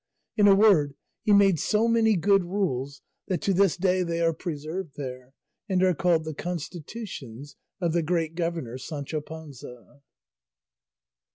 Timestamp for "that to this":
3.27-3.77